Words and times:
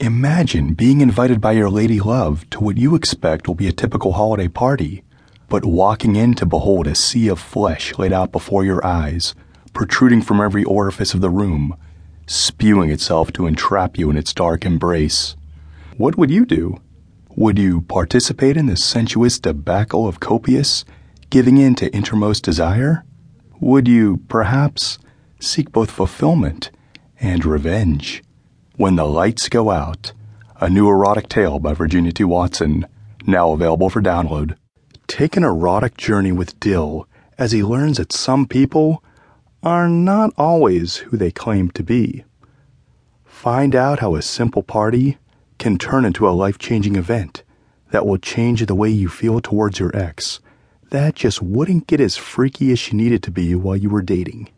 Imagine 0.00 0.74
being 0.74 1.00
invited 1.00 1.40
by 1.40 1.50
your 1.50 1.68
lady 1.68 1.98
love 1.98 2.48
to 2.50 2.60
what 2.60 2.78
you 2.78 2.94
expect 2.94 3.48
will 3.48 3.56
be 3.56 3.66
a 3.66 3.72
typical 3.72 4.12
holiday 4.12 4.46
party, 4.46 5.02
but 5.48 5.64
walking 5.64 6.14
in 6.14 6.34
to 6.34 6.46
behold 6.46 6.86
a 6.86 6.94
sea 6.94 7.26
of 7.26 7.40
flesh 7.40 7.98
laid 7.98 8.12
out 8.12 8.30
before 8.30 8.64
your 8.64 8.84
eyes, 8.86 9.34
protruding 9.72 10.22
from 10.22 10.40
every 10.40 10.62
orifice 10.62 11.14
of 11.14 11.20
the 11.20 11.28
room, 11.28 11.76
spewing 12.28 12.90
itself 12.90 13.32
to 13.32 13.48
entrap 13.48 13.98
you 13.98 14.08
in 14.08 14.16
its 14.16 14.32
dark 14.32 14.64
embrace. 14.64 15.34
What 15.96 16.16
would 16.16 16.30
you 16.30 16.46
do? 16.46 16.80
Would 17.34 17.58
you 17.58 17.80
participate 17.80 18.56
in 18.56 18.66
the 18.66 18.76
sensuous 18.76 19.40
debacle 19.40 20.06
of 20.06 20.20
copious, 20.20 20.84
giving 21.28 21.56
in 21.56 21.74
to 21.74 21.92
innermost 21.92 22.44
desire? 22.44 23.04
Would 23.58 23.88
you, 23.88 24.18
perhaps, 24.28 25.00
seek 25.40 25.72
both 25.72 25.90
fulfillment 25.90 26.70
and 27.18 27.44
revenge? 27.44 28.22
When 28.78 28.94
the 28.94 29.06
Lights 29.06 29.48
Go 29.48 29.70
Out, 29.70 30.12
a 30.60 30.70
new 30.70 30.88
erotic 30.88 31.28
tale 31.28 31.58
by 31.58 31.74
Virginia 31.74 32.12
T. 32.12 32.22
Watson, 32.22 32.86
now 33.26 33.50
available 33.50 33.90
for 33.90 34.00
download. 34.00 34.56
Take 35.08 35.36
an 35.36 35.42
erotic 35.42 35.96
journey 35.96 36.30
with 36.30 36.60
Dill 36.60 37.08
as 37.36 37.50
he 37.50 37.64
learns 37.64 37.96
that 37.96 38.12
some 38.12 38.46
people 38.46 39.02
are 39.64 39.88
not 39.88 40.32
always 40.38 40.98
who 40.98 41.16
they 41.16 41.32
claim 41.32 41.72
to 41.72 41.82
be. 41.82 42.22
Find 43.24 43.74
out 43.74 43.98
how 43.98 44.14
a 44.14 44.22
simple 44.22 44.62
party 44.62 45.18
can 45.58 45.76
turn 45.76 46.04
into 46.04 46.28
a 46.28 46.30
life 46.30 46.56
changing 46.56 46.94
event 46.94 47.42
that 47.90 48.06
will 48.06 48.16
change 48.16 48.64
the 48.64 48.76
way 48.76 48.90
you 48.90 49.08
feel 49.08 49.40
towards 49.40 49.80
your 49.80 49.90
ex 49.92 50.38
that 50.90 51.16
just 51.16 51.42
wouldn't 51.42 51.88
get 51.88 52.00
as 52.00 52.16
freaky 52.16 52.70
as 52.70 52.78
she 52.78 52.94
needed 52.94 53.24
to 53.24 53.32
be 53.32 53.56
while 53.56 53.76
you 53.76 53.90
were 53.90 54.02
dating. 54.02 54.50